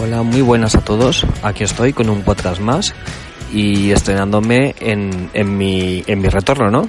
[0.00, 1.26] Hola, muy buenas a todos.
[1.42, 2.94] Aquí estoy con un podcast más
[3.52, 6.88] y estrenándome en, en, mi, en mi retorno, ¿no?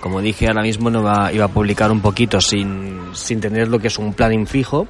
[0.00, 3.78] Como dije, ahora mismo no iba, iba a publicar un poquito sin, sin tener lo
[3.78, 4.88] que es un plan fijo.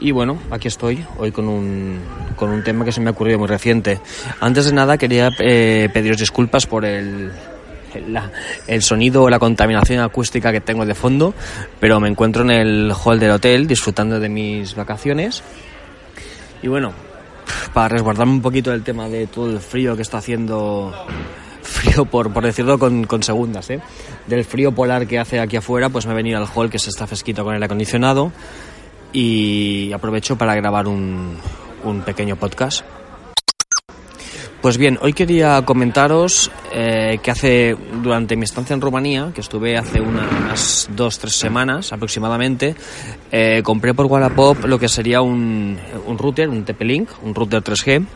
[0.00, 2.00] Y bueno, aquí estoy, hoy con un,
[2.34, 4.00] con un tema que se me ha ocurrido muy reciente.
[4.40, 7.30] Antes de nada, quería eh, pediros disculpas por el,
[8.66, 11.34] el sonido o la contaminación acústica que tengo de fondo,
[11.78, 15.42] pero me encuentro en el hall del hotel disfrutando de mis vacaciones.
[16.62, 16.92] Y bueno,
[17.72, 20.92] para resguardarme un poquito del tema de todo el frío que está haciendo,
[21.62, 23.80] frío por, por decirlo con, con segundas, ¿eh?
[24.26, 26.90] del frío polar que hace aquí afuera, pues me he venido al hall que se
[26.90, 28.32] está fresquito con el acondicionado
[29.12, 31.36] y aprovecho para grabar un,
[31.84, 32.84] un pequeño podcast.
[34.60, 39.76] Pues bien, hoy quería comentaros eh, que hace, durante mi estancia en Rumanía, que estuve
[39.76, 40.00] hace
[40.56, 42.74] unas dos, tres semanas aproximadamente,
[43.30, 45.76] eh, compré por Wallapop lo que sería un,
[46.06, 48.06] un router, un TP-Link, un router 3G,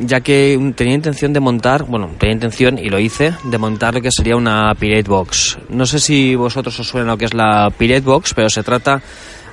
[0.00, 4.00] ya que tenía intención de montar, bueno, tenía intención y lo hice, de montar lo
[4.00, 5.58] que sería una Pirate Box.
[5.68, 9.00] No sé si vosotros os suena lo que es la Pirate Box, pero se trata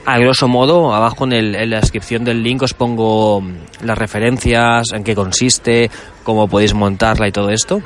[0.05, 3.43] a grosso modo, abajo en, el, en, la descripción del link os pongo
[3.83, 5.91] las referencias, en qué consiste,
[6.23, 7.81] cómo podéis montarla y todo esto.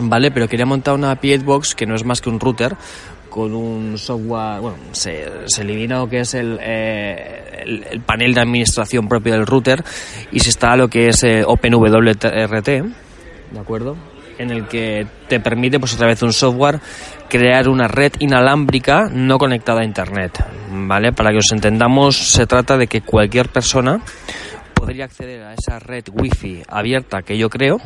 [0.00, 2.76] Vale, pero quería montar una Box que no es más que un router
[3.28, 8.34] con un software, bueno, se, se elimina lo que es el, eh, el, el, panel
[8.34, 9.84] de administración propio del router
[10.32, 12.64] y se está lo que es eh, OpenWRT,
[13.50, 13.96] ¿de acuerdo?
[14.38, 16.80] En el que te permite, pues a través de un software,
[17.28, 20.44] crear una red inalámbrica no conectada a Internet.
[20.70, 21.12] ¿Vale?
[21.12, 24.00] Para que os entendamos, se trata de que cualquier persona
[24.74, 27.78] podría acceder a esa red wifi abierta que yo creo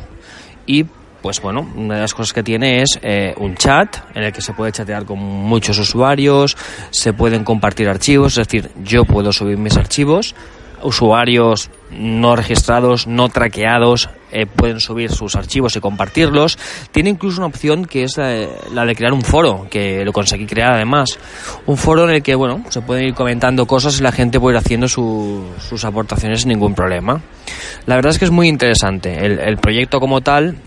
[0.67, 0.85] y
[1.23, 4.41] pues bueno, una de las cosas que tiene es eh, un chat en el que
[4.41, 6.57] se puede chatear con muchos usuarios,
[6.91, 10.35] se pueden compartir archivos, es decir, yo puedo subir mis archivos,
[10.81, 16.57] usuarios no registrados, no traqueados, eh, pueden subir sus archivos y compartirlos.
[16.91, 20.45] Tiene incluso una opción que es la, la, de crear un foro, que lo conseguí
[20.45, 21.17] crear además.
[21.67, 24.57] Un foro en el que, bueno, se pueden ir comentando cosas y la gente puede
[24.57, 27.21] ir haciendo su, sus aportaciones sin ningún problema.
[27.85, 29.25] La verdad es que es muy interesante.
[29.25, 30.57] El proyecto como tal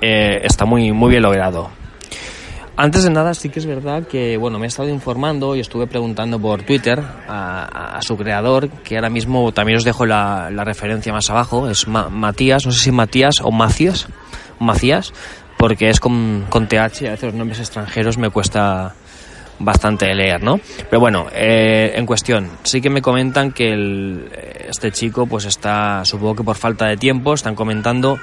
[0.00, 1.70] eh, está muy, muy bien logrado.
[2.78, 5.86] Antes de nada, sí que es verdad que bueno, me he estado informando y estuve
[5.86, 11.10] preguntando por Twitter a, su creador, que ahora mismo también os dejo la, la referencia
[11.10, 14.08] más abajo, es Ma Matías, no sé si Matías o Macías,
[14.58, 15.14] Macías,
[15.56, 18.94] porque es con, con TH, a veces los nombres extranjeros me cuesta
[19.58, 20.60] bastante leer, ¿no?
[20.90, 24.30] Pero bueno, eh, en cuestión, sí que me comentan que el,
[24.68, 28.18] este chico pues está, supongo que por falta de tiempo, están comentando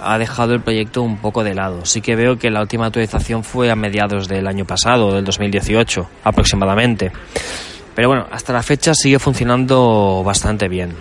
[0.00, 1.84] ha dejado el proyecto un poco de lado.
[1.84, 6.08] Sí que veo que la última actualización fue a mediados del año pasado, del 2018
[6.24, 7.12] aproximadamente.
[7.94, 10.94] Pero bueno, hasta la fecha sigue funcionando bastante bien.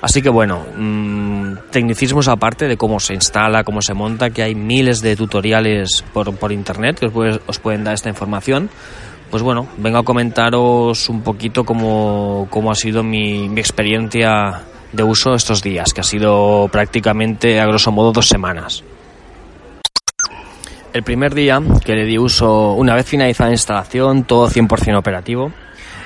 [0.00, 4.56] Así que bueno, mmm, tecnicismos aparte de cómo se instala, cómo se monta, que hay
[4.56, 8.68] miles de tutoriales por, por internet que os, puede, os pueden dar esta información.
[9.30, 14.62] Pues bueno, vengo a comentaros un poquito cómo, cómo ha sido mi, mi experiencia
[14.92, 18.84] de uso estos días, que ha sido prácticamente a grosso modo dos semanas.
[20.92, 25.50] El primer día que le di uso, una vez finalizada la instalación, todo 100% operativo,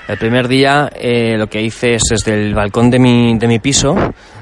[0.09, 3.59] el primer día eh, lo que hice es desde el balcón de mi, de mi
[3.59, 3.94] piso,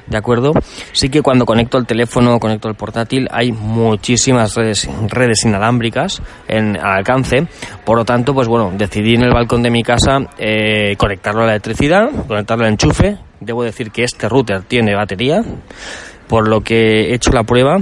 [0.07, 0.53] ¿de acuerdo?
[0.93, 6.77] Sí que cuando conecto el teléfono, conecto el portátil, hay muchísimas redes, redes inalámbricas en,
[6.77, 7.47] al alcance.
[7.85, 11.47] Por lo tanto, pues bueno, decidí en el balcón de mi casa eh, conectarlo a
[11.47, 13.17] la electricidad, conectarlo al enchufe.
[13.41, 15.43] Debo decir que este router tiene batería,
[16.29, 17.79] por lo que he hecho la prueba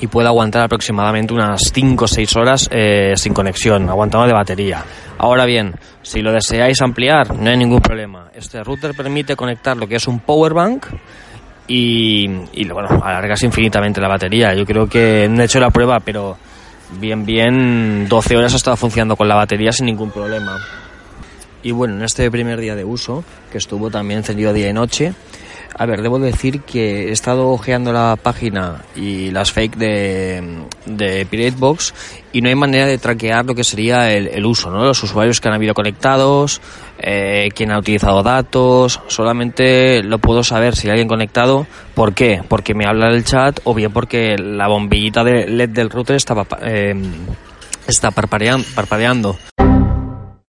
[0.00, 4.84] y puede aguantar aproximadamente unas 5 o 6 horas eh, sin conexión, aguantando de batería.
[5.18, 8.28] Ahora bien, si lo deseáis ampliar, no hay ningún problema.
[8.34, 10.86] Este router permite conectar lo que es un power bank
[11.68, 14.54] y, y bueno, alargas infinitamente la batería.
[14.54, 16.36] Yo creo que no he hecho la prueba, pero
[16.98, 20.58] bien, bien, 12 horas ha estado funcionando con la batería sin ningún problema.
[21.62, 25.12] Y bueno, en este primer día de uso, que estuvo también encendido día y noche,
[25.76, 31.26] a ver, debo decir que he estado ojeando la página y las fake de, de
[31.26, 31.94] Pirate Box
[32.32, 34.84] y no hay manera de traquear lo que sería el, el uso, ¿no?
[34.84, 36.60] Los usuarios que han habido conectados,
[36.98, 41.66] eh, quién ha utilizado datos, solamente lo puedo saber si hay alguien conectado.
[41.94, 42.42] ¿Por qué?
[42.46, 46.34] Porque me habla el chat o bien porque la bombillita de LED del router está,
[46.62, 46.94] eh,
[47.86, 48.66] está parpadeando.
[48.74, 49.38] parpadeando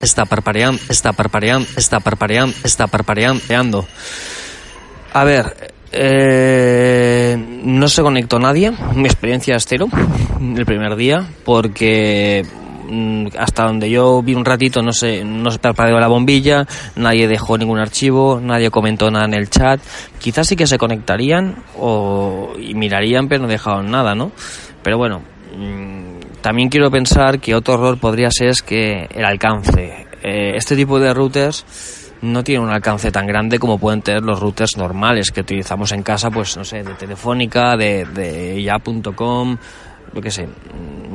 [0.02, 3.86] está parpadeando, está parpadeando, está parpadeando, está parpadeando.
[5.14, 9.88] A ver, eh, no se conectó nadie, mi experiencia es cero
[10.40, 12.46] el primer día, porque
[12.88, 16.66] mm, hasta donde yo vi un ratito no se, no se perdido la bombilla,
[16.96, 19.80] nadie dejó ningún archivo, nadie comentó nada en el chat.
[20.18, 24.32] Quizás sí que se conectarían o y mirarían, pero no dejaron nada, ¿no?
[24.82, 25.20] Pero bueno,
[25.54, 30.06] mm, también quiero pensar que otro error podría ser es que el alcance.
[30.22, 34.40] Eh, este tipo de routers no tienen un alcance tan grande como pueden tener los
[34.40, 39.58] routers normales que utilizamos en casa, pues no sé, de Telefónica, de, de ya.com,
[40.12, 40.48] lo que sé,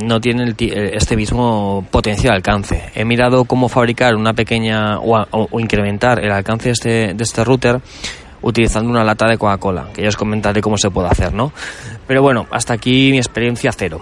[0.04, 2.92] no tienen este mismo potencial alcance.
[2.94, 7.80] He mirado cómo fabricar una pequeña o, incrementar el alcance de este, de este router
[8.42, 11.52] utilizando una lata de Coca-Cola, que ya os comentaré cómo se puede hacer, ¿no?
[12.06, 14.00] Pero bueno, hasta aquí mi experiencia cero.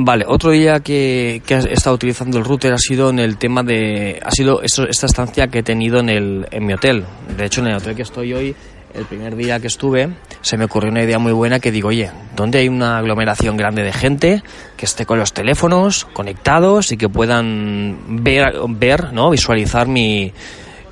[0.00, 3.64] Vale, otro día que, que, he estado utilizando el router ha sido en el tema
[3.64, 4.20] de...
[4.24, 7.04] ha sido esta estancia que he tenido en, el, en mi hotel.
[7.36, 8.54] De hecho, en el hotel que estoy hoy,
[8.94, 10.10] el primer día que estuve,
[10.40, 13.82] se me ocurrió una idea muy buena que digo, oye, ¿dónde hay una aglomeración grande
[13.82, 14.44] de gente
[14.76, 19.30] que esté con los teléfonos conectados y que puedan ver, ver ¿no?
[19.30, 20.32] visualizar mi,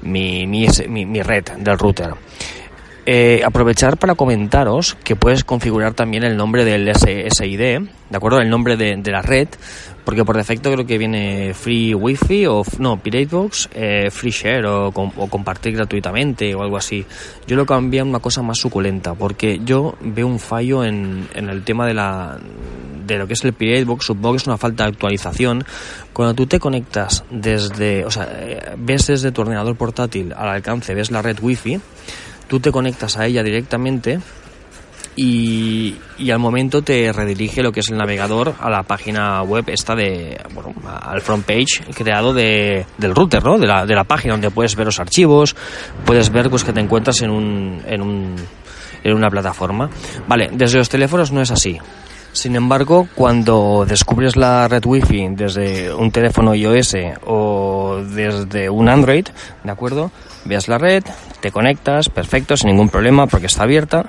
[0.02, 0.66] mi, mi,
[1.06, 2.10] mi red del router?
[3.08, 7.60] Eh, aprovechar para comentaros que puedes configurar también el nombre del SSID,
[8.10, 8.40] ¿de acuerdo?
[8.40, 9.46] El nombre de, la red,
[10.04, 14.90] porque por defecto creo que viene Free Wi-Fi o no, Piratebox, eh, Free Share o,
[14.90, 17.06] compartir gratuitamente o algo así.
[17.46, 21.48] Yo lo cambié a una cosa más suculenta, porque yo veo un fallo en, en
[21.48, 22.38] el tema de la
[23.06, 25.64] de lo que es el Piratebox, supongo que es una falta de actualización.
[26.12, 30.92] Cuando tú te conectas desde, o sea, eh, ves desde tu ordenador portátil al alcance,
[30.92, 31.80] ves la red Wi-Fi,
[32.48, 34.20] tú te conectas a ella directamente
[35.16, 35.96] y,
[36.30, 40.38] al momento te redirige lo que es el navegador a la página web esta de,
[40.52, 43.58] bueno, al front page creado de, del router, ¿no?
[43.58, 45.56] De la, de la página donde puedes ver los archivos,
[46.04, 48.36] puedes ver pues que te encuentras en un, en un,
[49.02, 49.88] en una plataforma.
[50.28, 51.78] Vale, desde los teléfonos no es así.
[52.32, 56.94] Sin embargo, cuando descubres la red Wi-Fi desde un teléfono iOS
[57.24, 59.26] o desde un Android,
[59.64, 60.10] ¿de acuerdo?
[60.44, 61.04] Veas la red,
[61.40, 64.04] te conectas, perfecto, sin ningún problema porque está abierta,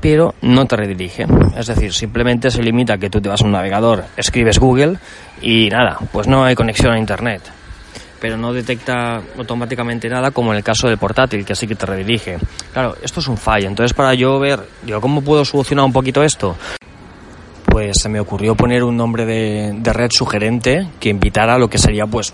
[0.00, 1.26] pero no te redirige.
[1.56, 4.98] Es decir, simplemente se limita a que tú te vas a un navegador, escribes Google
[5.40, 7.42] y nada, pues no hay conexión a Internet.
[8.20, 11.84] Pero no detecta automáticamente nada como en el caso del portátil, que sí que te
[11.84, 12.38] redirige.
[12.72, 13.68] Claro, esto es un fallo.
[13.68, 16.56] Entonces, para yo ver, digo, ¿cómo puedo solucionar un poquito esto?
[17.74, 21.76] pues se me ocurrió poner un nombre de, red sugerente que invitara a lo que
[21.76, 22.32] sería pues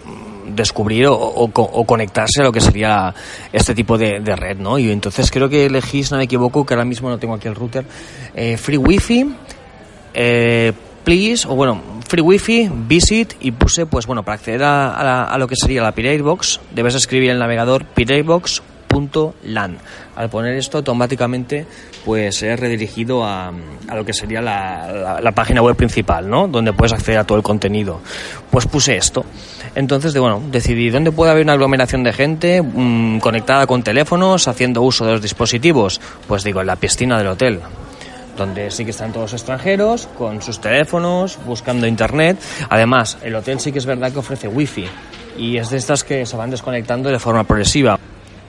[0.55, 1.51] descubrir o,
[1.87, 3.15] conectarse a lo que sería
[3.53, 4.79] este tipo de, red, ¿no?
[4.79, 7.49] Y entonces creo que elegí, si no me equivoco, que ahora mismo no tengo aquí
[7.49, 7.85] el router,
[8.35, 9.35] eh, Free Wi-Fi,
[10.15, 10.73] eh,
[11.05, 15.49] please, o bueno, Free Wi-Fi, visit, y puse, pues bueno, para acceder a, a lo
[15.49, 18.63] que sería la Pirate Box, debes escribir en el navegador piratebox
[19.45, 19.79] .lan.
[20.17, 21.67] Al poner esto automáticamente
[22.05, 23.53] pues se redirigido a,
[23.89, 26.49] a, lo que sería la, la, página web principal, ¿no?
[26.49, 28.01] Donde puedes acceder a todo el contenido.
[28.51, 29.25] Pues puse esto.
[29.75, 34.49] Entonces, de, bueno, decidí dónde puede haber una aglomeración de gente mm, conectada con teléfonos,
[34.49, 36.01] haciendo uso de los dispositivos.
[36.27, 37.61] Pues digo, en la piscina del hotel
[38.37, 42.39] donde sí que están todos extranjeros con sus teléfonos, buscando internet.
[42.71, 44.87] Además, el hotel sí que es verdad que ofrece wifi
[45.37, 47.99] y es de estas que se van desconectando de forma progresiva.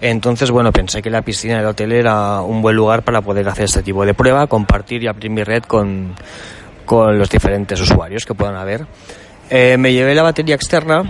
[0.01, 3.65] Entonces, bueno, pensé que la piscina del hotel era un buen lugar para poder hacer
[3.65, 6.15] este tipo de prueba, compartir y abrir mi red con,
[6.86, 8.88] con los diferentes usuarios que puedan haber.
[9.50, 11.03] Eh, me llevé la batería externa,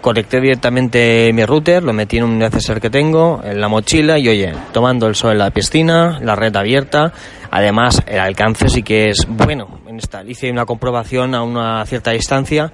[0.00, 4.28] conecté directamente mi router, lo metí en un neceser que tengo, en la mochila y
[4.28, 7.12] oye, tomando el sol en la piscina, la red abierta,
[7.50, 9.80] además el alcance sí que es bueno.
[9.86, 12.72] En esta, hice una comprobación a una cierta distancia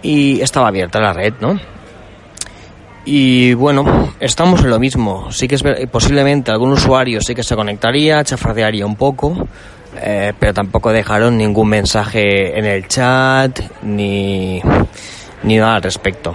[0.00, 1.75] y estaba abierta la red, ¿no?
[3.08, 5.30] Y bueno, estamos en lo mismo.
[5.30, 9.46] Sí que es posiblemente algún usuario sí que se conectaría, chafardearía un poco,
[9.96, 14.60] eh, pero tampoco dejaron ningún mensaje en el chat ni,
[15.44, 16.32] ni nada al respecto.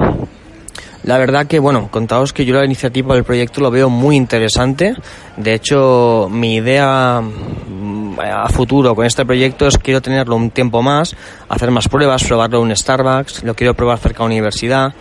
[1.03, 4.95] La verdad que, bueno, contaos que yo la iniciativa del proyecto lo veo muy interesante.
[5.35, 10.81] De hecho, mi idea mm, a futuro con este proyecto es quiero tenerlo un tiempo
[10.81, 11.17] más,
[11.49, 14.93] hacer más pruebas, probarlo en Starbucks, lo quiero probar cerca de la universidad.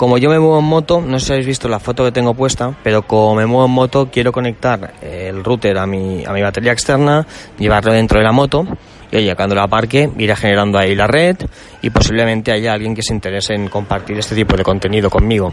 [0.00, 2.32] Como yo me muevo en moto, no sé si habéis visto la foto que tengo
[2.32, 6.40] puesta, pero como me muevo en moto, quiero conectar el router a mi, a mi
[6.40, 7.26] batería externa,
[7.58, 8.66] llevarlo dentro de la moto
[9.12, 11.36] y oye, cuando la aparque, irá generando ahí la red
[11.82, 15.52] y posiblemente haya alguien que se interese en compartir este tipo de contenido conmigo.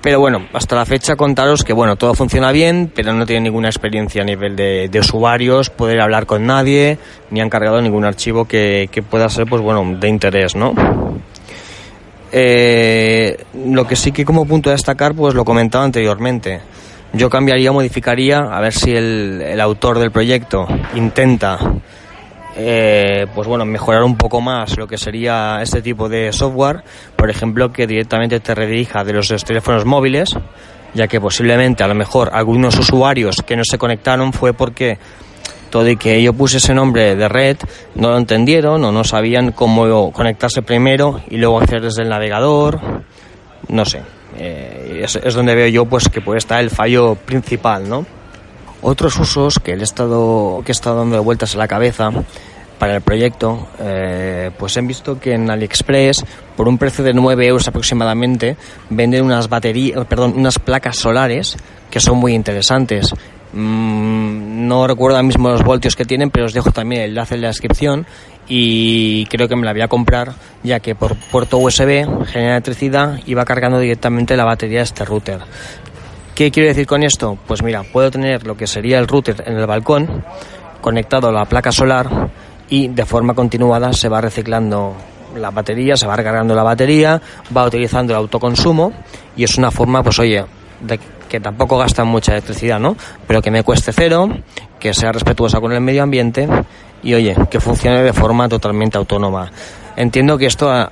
[0.00, 3.68] Pero bueno, hasta la fecha contaros que bueno, todo funciona bien, pero no tiene ninguna
[3.68, 6.96] experiencia a nivel de, de usuarios, poder hablar con nadie,
[7.28, 10.99] ni han cargado ningún archivo que, que pueda ser pues bueno, de interés, ¿no?
[12.32, 16.60] Eh, lo que sí que como punto a destacar, pues lo comentaba anteriormente.
[17.12, 21.58] Yo cambiaría, modificaría, a ver si el, el autor del proyecto intenta
[22.56, 26.82] eh, pues bueno, mejorar un poco más lo que sería este tipo de software,
[27.16, 30.30] por ejemplo, que directamente te redirija de los, teléfonos móviles,
[30.92, 34.98] ya que posiblemente a lo mejor algunos usuarios que no se conectaron fue porque
[35.70, 37.56] todo y que yo puse ese nombre de red,
[37.94, 42.80] no lo entendieron o no sabían cómo conectarse primero y luego hacer desde el navegador,
[43.68, 44.02] no sé.
[44.38, 48.06] Eh, es, donde veo yo pues que puede estar el fallo principal, ¿no?
[48.82, 52.10] Otros usos que he estado, que he estado dando vueltas a la cabeza
[52.78, 56.24] para el proyecto, eh, pues he visto que en AliExpress,
[56.56, 58.56] por un precio de 9 euros aproximadamente,
[58.88, 61.58] venden unas baterías, perdón, unas placas solares
[61.90, 63.12] que son muy interesantes.
[63.52, 67.34] Mm, no recuerdo ahora mismo los voltios que tienen, pero os dejo también el enlace
[67.34, 68.06] en la descripción
[68.48, 73.20] y creo que me la voy a comprar ya que por puerto USB genera electricidad
[73.26, 75.40] y va cargando directamente la batería de este router.
[76.34, 77.38] ¿Qué quiero decir con esto?
[77.46, 80.24] Pues mira, puedo tener lo que sería el router en el balcón
[80.80, 82.30] conectado a la placa solar
[82.68, 84.94] y de forma continuada se va reciclando
[85.36, 87.20] la batería, se va recargando la batería,
[87.54, 88.92] va utilizando el autoconsumo
[89.36, 90.44] y es una forma, pues oye,
[90.80, 90.98] de
[91.30, 92.96] que tampoco gasta mucha electricidad, ¿no?
[93.26, 94.28] Pero que me cueste cero,
[94.78, 96.48] que sea respetuosa con el medio ambiente
[97.02, 99.50] y oye, que funcione de forma totalmente autónoma.
[99.96, 100.90] Entiendo que esto, a,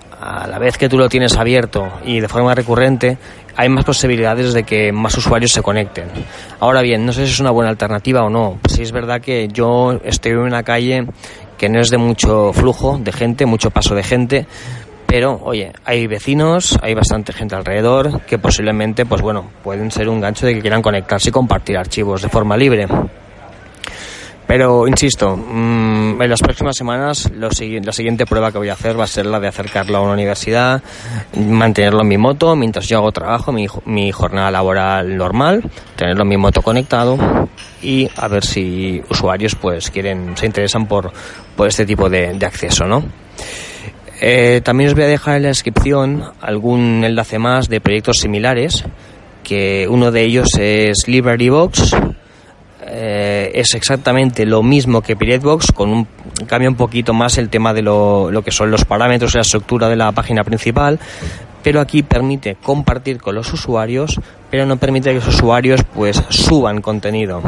[0.49, 3.19] la vez que tú lo tienes abierto y de forma recurrente,
[3.57, 6.07] hay más posibilidades de que más usuarios se conecten.
[6.61, 8.59] Ahora bien, no sé si es una buena alternativa o no.
[8.69, 11.07] Si es verdad que yo estoy en una calle
[11.57, 14.47] que no es de mucho flujo de gente, mucho paso de gente,
[15.09, 20.21] pero oye, hay vecinos, hay bastante gente alrededor que posiblemente, pues bueno, pueden ser un
[20.21, 22.87] gancho de que quieran conectarse y compartir archivos de forma libre.
[24.47, 29.05] Pero, insisto, mm, en las próximas semanas la siguiente prueba que voy a hacer va
[29.05, 30.83] a ser la de acercarlo a una universidad,
[31.35, 35.63] mantenerlo en mi moto mientras yo hago trabajo, mi, mi jornada laboral normal,
[35.97, 37.17] tenerlo en mi moto conectado
[37.81, 41.11] y a ver si usuarios pues quieren, se interesan por,
[41.57, 43.05] por este tipo de, de acceso, ¿no?
[44.21, 48.85] Eh, también os voy a dejar en la descripción algún enlace más de proyectos similares,
[49.45, 51.95] que uno de ellos es LibraryBox,
[52.91, 56.09] eh, es exactamente lo mismo que Piratebox, con un
[56.47, 59.43] cambia un poquito más el tema de lo, lo que son los parámetros y la
[59.43, 60.99] estructura de la página principal,
[61.63, 64.19] pero aquí permite compartir con los usuarios,
[64.51, 67.43] pero no permite que los usuarios pues suban contenido.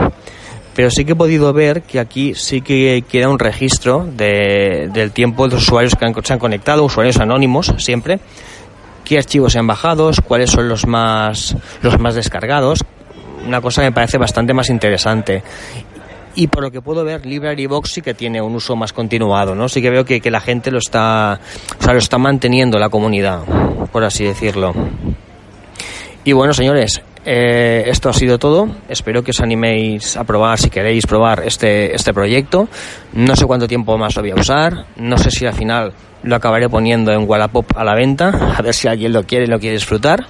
[0.75, 5.11] Pero sí que he podido ver que aquí sí que queda un registro de, del
[5.13, 8.21] tiempo de los usuarios que han, se han conectado, usuarios anónimos siempre,
[9.05, 12.85] qué archivos se han bajado, cuáles son los más, los más descargados,
[13.47, 15.43] una cosa que me parece bastante más interesante.
[16.37, 19.69] Y por lo que puedo ver, LibraryBox sí que tiene un uso más continuado, ¿no?
[19.69, 21.41] Sí que veo que, que la gente lo está,
[21.79, 23.41] o sea, lo está manteniendo la comunidad,
[23.91, 24.73] por así decirlo.
[26.23, 28.69] Y bueno, señores, eh, esto ha sido todo.
[28.89, 32.69] Espero que os animéis a probar, si queréis probar este, este proyecto.
[33.13, 34.87] No sé cuánto tiempo más lo voy a usar.
[34.97, 38.55] No sé si al final lo acabaré poniendo en Wallapop a la venta.
[38.57, 40.27] A ver si alguien lo quiere y lo quiere disfrutar.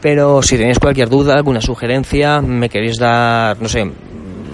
[0.00, 3.90] Pero si tenéis cualquier duda, alguna sugerencia, me queréis dar, no sé,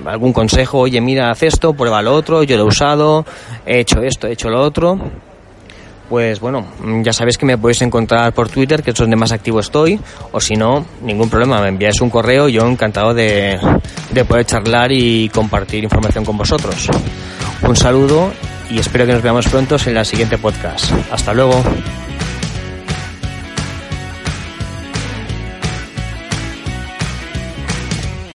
[0.06, 3.26] algún consejo, oye, mira, haz esto, prueba lo otro, yo lo he usado,
[3.66, 4.96] he hecho esto, he hecho lo otro,
[6.10, 6.66] pues bueno,
[7.04, 9.98] ya sabéis que me podéis encontrar por Twitter, que es donde más activo estoy,
[10.32, 13.56] o si no, ningún problema, me enviáis un correo, yo encantado de,
[14.12, 16.88] de poder charlar y compartir información con vosotros.
[17.62, 18.32] Un saludo
[18.70, 20.92] y espero que nos veamos pronto en la siguiente podcast.
[21.12, 21.62] Hasta luego.